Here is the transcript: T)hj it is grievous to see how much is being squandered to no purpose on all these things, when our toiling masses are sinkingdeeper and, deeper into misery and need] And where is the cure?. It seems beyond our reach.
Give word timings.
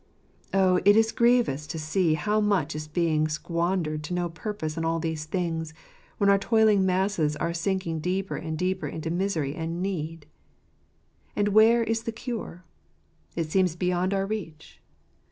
T)hj 0.51 0.81
it 0.83 0.95
is 0.95 1.11
grievous 1.11 1.67
to 1.67 1.77
see 1.77 2.15
how 2.15 2.41
much 2.41 2.75
is 2.75 2.87
being 2.87 3.27
squandered 3.27 4.01
to 4.05 4.15
no 4.15 4.29
purpose 4.29 4.75
on 4.75 4.83
all 4.83 4.97
these 4.99 5.25
things, 5.25 5.75
when 6.17 6.27
our 6.27 6.39
toiling 6.39 6.83
masses 6.87 7.35
are 7.35 7.51
sinkingdeeper 7.53 8.35
and, 8.35 8.57
deeper 8.57 8.87
into 8.87 9.11
misery 9.11 9.53
and 9.53 9.79
need] 9.83 10.25
And 11.35 11.49
where 11.49 11.83
is 11.83 12.01
the 12.01 12.11
cure?. 12.11 12.63
It 13.35 13.51
seems 13.51 13.75
beyond 13.75 14.11
our 14.11 14.25
reach. 14.25 14.81